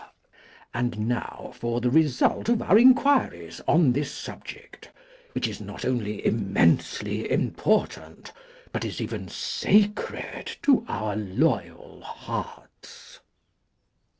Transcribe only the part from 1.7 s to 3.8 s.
the result of our inquiries